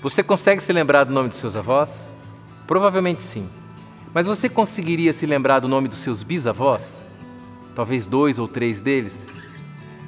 Você 0.00 0.22
consegue 0.22 0.62
se 0.62 0.72
lembrar 0.72 1.02
do 1.02 1.12
nome 1.12 1.28
dos 1.28 1.38
seus 1.38 1.56
avós? 1.56 2.08
Provavelmente 2.68 3.20
sim. 3.20 3.48
Mas 4.14 4.26
você 4.26 4.48
conseguiria 4.48 5.12
se 5.12 5.26
lembrar 5.26 5.58
do 5.58 5.66
nome 5.66 5.88
dos 5.88 5.98
seus 5.98 6.22
bisavós? 6.22 7.02
Talvez 7.74 8.06
dois 8.06 8.38
ou 8.38 8.46
três 8.46 8.80
deles? 8.80 9.26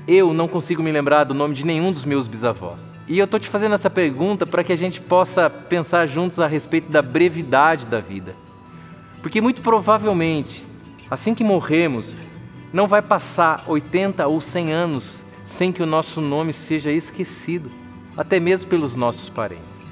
Eu 0.07 0.33
não 0.33 0.47
consigo 0.47 0.81
me 0.81 0.93
lembrar 0.93 1.25
do 1.25 1.35
nome 1.35 1.55
de 1.55 1.67
nenhum 1.67 1.91
dos 1.91 2.05
meus 2.05 2.29
bisavós. 2.29 2.95
E 3.09 3.19
eu 3.19 3.25
estou 3.25 3.41
te 3.41 3.49
fazendo 3.49 3.75
essa 3.75 3.91
pergunta 3.91 4.47
para 4.47 4.63
que 4.63 4.73
a 4.73 4.77
gente 4.77 5.01
possa 5.01 5.51
pensar 5.51 6.07
juntos 6.07 6.39
a 6.39 6.47
respeito 6.47 6.89
da 6.89 7.03
brevidade 7.03 7.85
da 7.87 7.99
vida. 7.99 8.37
Porque 9.21 9.41
muito 9.41 9.61
provavelmente, 9.61 10.65
assim 11.11 11.35
que 11.35 11.43
morremos, 11.43 12.15
não 12.73 12.87
vai 12.87 13.03
passar 13.03 13.65
80 13.67 14.25
ou 14.29 14.41
100 14.41 14.73
anos 14.73 15.25
sem 15.43 15.73
que 15.73 15.83
o 15.83 15.87
nosso 15.87 16.21
nome 16.21 16.53
seja 16.53 16.93
esquecido, 16.93 17.71
até 18.21 18.39
mesmo 18.39 18.69
pelos 18.69 18.95
nossos 18.95 19.31
parentes. 19.31 19.83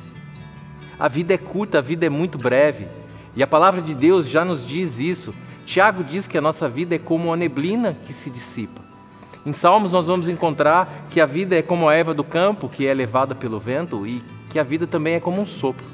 A 0.99 1.09
vida 1.09 1.33
é 1.33 1.39
curta, 1.39 1.79
a 1.79 1.81
vida 1.81 2.05
é 2.05 2.11
muito 2.11 2.37
breve, 2.37 2.87
e 3.35 3.43
a 3.43 3.47
palavra 3.47 3.81
de 3.81 3.95
Deus 3.95 4.29
já 4.29 4.45
nos 4.45 4.67
diz 4.67 4.99
isso. 4.99 5.35
Tiago 5.65 6.05
diz 6.05 6.27
que 6.27 6.37
a 6.37 6.41
nossa 6.43 6.69
vida 6.69 6.95
é 6.95 6.99
como 6.99 7.29
uma 7.29 7.37
neblina 7.39 7.97
que 8.05 8.13
se 8.13 8.29
dissipa. 8.29 8.83
Em 9.47 9.55
Salmos 9.55 9.93
nós 9.93 10.07
vamos 10.07 10.29
encontrar 10.29 11.07
que 11.09 11.23
a 11.23 11.25
vida 11.25 11.57
é 11.57 11.63
como 11.63 11.89
a 11.89 11.95
erva 11.95 12.13
do 12.13 12.23
campo, 12.23 12.69
que 12.69 12.87
é 12.87 12.93
levada 12.93 13.35
pelo 13.35 13.59
vento, 13.59 14.07
e 14.07 14.23
que 14.51 14.59
a 14.59 14.63
vida 14.63 14.87
também 14.87 15.15
é 15.15 15.21
como 15.21 15.41
um 15.41 15.47
sopro. 15.47 15.87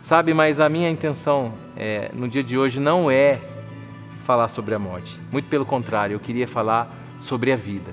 Sabe, 0.00 0.32
mas 0.32 0.58
a 0.58 0.70
minha 0.70 0.88
intenção 0.88 1.52
é, 1.76 2.10
no 2.14 2.26
dia 2.26 2.42
de 2.42 2.56
hoje 2.56 2.80
não 2.80 3.10
é 3.10 3.42
falar 4.24 4.48
sobre 4.48 4.74
a 4.74 4.78
morte. 4.78 5.20
Muito 5.30 5.50
pelo 5.50 5.66
contrário, 5.66 6.14
eu 6.14 6.20
queria 6.20 6.48
falar 6.48 6.90
sobre 7.18 7.52
a 7.52 7.56
vida. 7.56 7.92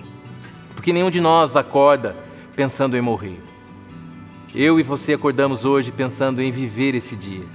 Porque 0.74 0.94
nenhum 0.94 1.10
de 1.10 1.20
nós 1.20 1.58
acorda 1.58 2.31
pensando 2.56 2.98
em 2.98 3.02
morrer. 3.02 3.40
Eu 4.54 4.80
e 4.80 4.84
você 4.84 5.14
acordamos 5.14 5.64
hoje 5.64 5.92
pensando 5.92 6.42
em 6.42 6.52
viver 6.52 6.94
esse 6.94 7.16
dia. 7.16 7.46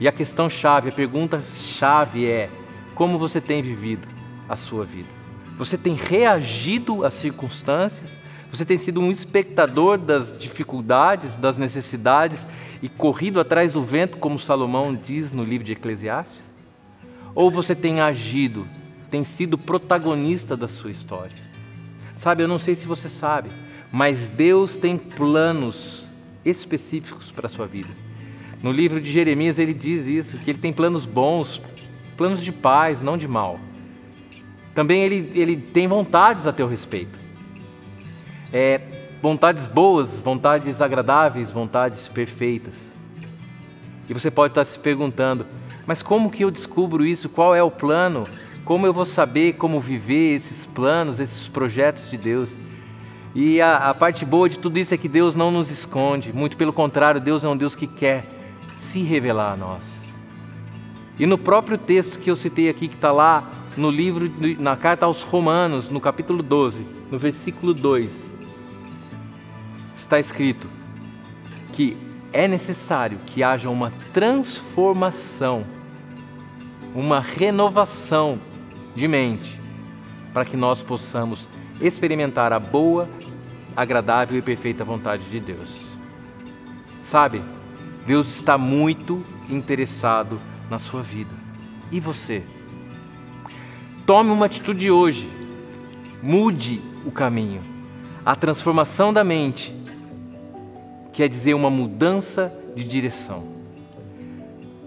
E 0.00 0.06
a 0.06 0.12
questão 0.12 0.48
chave, 0.48 0.88
a 0.88 0.92
pergunta 0.92 1.42
chave 1.42 2.26
é: 2.26 2.50
como 2.94 3.18
você 3.18 3.40
tem 3.40 3.62
vivido 3.62 4.06
a 4.48 4.56
sua 4.56 4.84
vida? 4.84 5.08
Você 5.56 5.76
tem 5.76 5.94
reagido 5.94 7.04
às 7.04 7.14
circunstâncias? 7.14 8.18
Você 8.50 8.64
tem 8.64 8.78
sido 8.78 9.00
um 9.00 9.10
espectador 9.10 9.98
das 9.98 10.36
dificuldades, 10.38 11.36
das 11.36 11.58
necessidades 11.58 12.46
e 12.82 12.88
corrido 12.88 13.38
atrás 13.40 13.72
do 13.72 13.82
vento, 13.82 14.16
como 14.18 14.38
Salomão 14.38 14.94
diz 14.94 15.32
no 15.32 15.44
livro 15.44 15.64
de 15.64 15.72
Eclesiastes? 15.72 16.42
Ou 17.34 17.50
você 17.50 17.74
tem 17.74 18.00
agido, 18.00 18.66
tem 19.10 19.22
sido 19.22 19.58
protagonista 19.58 20.56
da 20.56 20.66
sua 20.66 20.90
história? 20.90 21.36
Sabe, 22.16 22.42
eu 22.42 22.48
não 22.48 22.58
sei 22.58 22.74
se 22.74 22.86
você 22.86 23.08
sabe, 23.08 23.50
mas 23.90 24.28
Deus 24.28 24.76
tem 24.76 24.96
planos 24.96 26.08
específicos 26.44 27.32
para 27.32 27.46
a 27.46 27.50
sua 27.50 27.66
vida. 27.66 27.92
No 28.62 28.72
livro 28.72 29.00
de 29.00 29.10
Jeremias 29.10 29.58
ele 29.58 29.74
diz 29.74 30.06
isso, 30.06 30.38
que 30.38 30.50
ele 30.50 30.58
tem 30.58 30.72
planos 30.72 31.06
bons, 31.06 31.62
planos 32.16 32.44
de 32.44 32.52
paz, 32.52 33.02
não 33.02 33.16
de 33.16 33.28
mal. 33.28 33.60
Também 34.74 35.02
ele, 35.02 35.32
ele 35.34 35.56
tem 35.56 35.86
vontades 35.86 36.46
a 36.46 36.52
teu 36.52 36.68
respeito 36.68 37.28
é, 38.52 38.80
vontades 39.20 39.66
boas, 39.66 40.20
vontades 40.20 40.80
agradáveis, 40.80 41.50
vontades 41.50 42.08
perfeitas. 42.08 42.74
E 44.08 44.12
você 44.14 44.30
pode 44.30 44.52
estar 44.52 44.64
se 44.64 44.78
perguntando, 44.78 45.46
mas 45.86 46.02
como 46.02 46.30
que 46.30 46.44
eu 46.44 46.50
descubro 46.50 47.04
isso? 47.04 47.28
Qual 47.28 47.54
é 47.54 47.62
o 47.62 47.70
plano? 47.70 48.26
Como 48.64 48.86
eu 48.86 48.92
vou 48.92 49.04
saber 49.04 49.54
como 49.54 49.80
viver 49.80 50.34
esses 50.34 50.66
planos, 50.66 51.20
esses 51.20 51.48
projetos 51.48 52.10
de 52.10 52.16
Deus? 52.16 52.58
E 53.40 53.60
a, 53.60 53.76
a 53.90 53.94
parte 53.94 54.24
boa 54.24 54.48
de 54.48 54.58
tudo 54.58 54.80
isso 54.80 54.92
é 54.92 54.96
que 54.96 55.08
Deus 55.08 55.36
não 55.36 55.52
nos 55.52 55.70
esconde, 55.70 56.32
muito 56.32 56.56
pelo 56.56 56.72
contrário, 56.72 57.20
Deus 57.20 57.44
é 57.44 57.48
um 57.48 57.56
Deus 57.56 57.76
que 57.76 57.86
quer 57.86 58.26
se 58.74 59.00
revelar 59.04 59.52
a 59.52 59.56
nós. 59.56 59.84
E 61.16 61.24
no 61.24 61.38
próprio 61.38 61.78
texto 61.78 62.18
que 62.18 62.28
eu 62.28 62.34
citei 62.34 62.68
aqui, 62.68 62.88
que 62.88 62.96
está 62.96 63.12
lá 63.12 63.48
no 63.76 63.92
livro, 63.92 64.28
na 64.58 64.76
carta 64.76 65.06
aos 65.06 65.22
Romanos, 65.22 65.88
no 65.88 66.00
capítulo 66.00 66.42
12, 66.42 66.84
no 67.12 67.16
versículo 67.16 67.72
2, 67.72 68.10
está 69.96 70.18
escrito 70.18 70.68
que 71.72 71.96
é 72.32 72.48
necessário 72.48 73.20
que 73.24 73.44
haja 73.44 73.70
uma 73.70 73.92
transformação, 74.12 75.64
uma 76.92 77.20
renovação 77.20 78.40
de 78.96 79.06
mente, 79.06 79.60
para 80.34 80.44
que 80.44 80.56
nós 80.56 80.82
possamos 80.82 81.46
experimentar 81.80 82.52
a 82.52 82.58
boa, 82.58 83.08
agradável 83.78 84.36
e 84.36 84.42
perfeita 84.42 84.84
vontade 84.84 85.22
de 85.30 85.38
Deus. 85.38 85.68
Sabe, 87.00 87.40
Deus 88.04 88.28
está 88.28 88.58
muito 88.58 89.24
interessado 89.48 90.40
na 90.68 90.80
sua 90.80 91.00
vida. 91.00 91.30
E 91.92 92.00
você? 92.00 92.42
Tome 94.04 94.32
uma 94.32 94.46
atitude 94.46 94.90
hoje. 94.90 95.28
Mude 96.20 96.82
o 97.06 97.12
caminho. 97.12 97.62
A 98.26 98.34
transformação 98.34 99.12
da 99.12 99.22
mente 99.22 99.72
quer 101.12 101.28
dizer 101.28 101.54
uma 101.54 101.70
mudança 101.70 102.52
de 102.74 102.82
direção. 102.82 103.44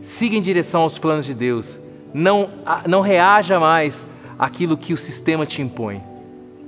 Siga 0.03 0.35
em 0.35 0.41
direção 0.41 0.81
aos 0.81 1.00
planos 1.00 1.25
de 1.25 1.34
Deus. 1.34 1.78
Não, 2.13 2.50
não 2.90 3.00
reaja 3.00 3.57
mais 3.57 4.06
àquilo 4.38 4.75
que 4.75 4.91
o 4.91 4.97
sistema 4.97 5.46
te 5.46 5.62
impõe. 5.62 6.03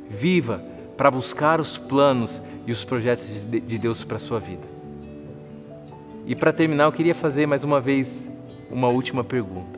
Viva 0.09 0.71
para 1.03 1.11
buscar 1.11 1.59
os 1.59 1.77
planos 1.77 2.41
e 2.65 2.71
os 2.71 2.85
projetos 2.85 3.45
de 3.45 3.77
Deus 3.77 4.05
para 4.05 4.15
a 4.15 4.19
sua 4.19 4.39
vida. 4.39 4.65
E 6.25 6.33
para 6.33 6.53
terminar, 6.53 6.85
eu 6.85 6.93
queria 6.93 7.13
fazer 7.13 7.45
mais 7.45 7.61
uma 7.61 7.81
vez 7.81 8.25
uma 8.71 8.87
última 8.87 9.21
pergunta. 9.21 9.77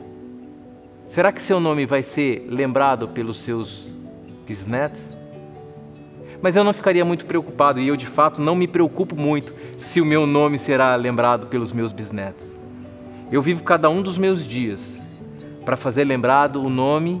Será 1.08 1.32
que 1.32 1.42
seu 1.42 1.58
nome 1.58 1.84
vai 1.84 2.00
ser 2.00 2.46
lembrado 2.48 3.08
pelos 3.08 3.40
seus 3.40 3.92
bisnetos? 4.46 5.10
Mas 6.40 6.54
eu 6.54 6.62
não 6.62 6.72
ficaria 6.72 7.04
muito 7.04 7.26
preocupado, 7.26 7.80
e 7.80 7.88
eu 7.88 7.96
de 7.96 8.06
fato 8.06 8.40
não 8.40 8.54
me 8.54 8.68
preocupo 8.68 9.16
muito 9.16 9.52
se 9.76 10.00
o 10.00 10.06
meu 10.06 10.28
nome 10.28 10.60
será 10.60 10.94
lembrado 10.94 11.48
pelos 11.48 11.72
meus 11.72 11.92
bisnetos. 11.92 12.54
Eu 13.32 13.42
vivo 13.42 13.64
cada 13.64 13.90
um 13.90 14.00
dos 14.00 14.16
meus 14.16 14.46
dias 14.46 14.94
para 15.64 15.76
fazer 15.76 16.04
lembrado 16.04 16.62
o 16.62 16.70
nome 16.70 17.20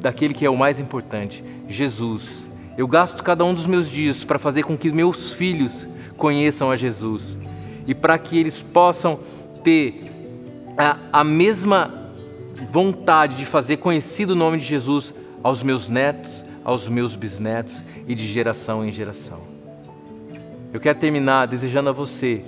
daquele 0.00 0.32
que 0.32 0.46
é 0.46 0.48
o 0.48 0.56
mais 0.56 0.78
importante, 0.78 1.42
Jesus. 1.66 2.51
Eu 2.76 2.88
gasto 2.88 3.22
cada 3.22 3.44
um 3.44 3.52
dos 3.52 3.66
meus 3.66 3.90
dias 3.90 4.24
para 4.24 4.38
fazer 4.38 4.62
com 4.62 4.76
que 4.76 4.92
meus 4.92 5.32
filhos 5.32 5.86
conheçam 6.16 6.70
a 6.70 6.76
Jesus 6.76 7.36
e 7.86 7.94
para 7.94 8.18
que 8.18 8.38
eles 8.38 8.62
possam 8.62 9.20
ter 9.62 10.04
a, 10.76 11.20
a 11.20 11.24
mesma 11.24 12.10
vontade 12.70 13.36
de 13.36 13.44
fazer 13.44 13.78
conhecido 13.78 14.30
o 14.30 14.36
nome 14.36 14.58
de 14.58 14.64
Jesus 14.64 15.12
aos 15.42 15.62
meus 15.62 15.88
netos, 15.88 16.44
aos 16.64 16.88
meus 16.88 17.14
bisnetos 17.16 17.82
e 18.06 18.14
de 18.14 18.26
geração 18.26 18.84
em 18.84 18.92
geração. 18.92 19.40
Eu 20.72 20.80
quero 20.80 20.98
terminar 20.98 21.46
desejando 21.46 21.90
a 21.90 21.92
você 21.92 22.44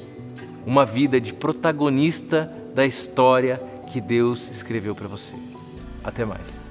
uma 0.65 0.87
vida 0.87 1.21
de 1.21 1.35
protagonista 1.35 2.51
da 2.75 2.87
história 2.87 3.61
que 3.93 4.01
Deus 4.01 4.51
escreveu 4.51 4.95
para 4.95 5.07
você. 5.07 5.35
Até 6.03 6.25
mais. 6.25 6.64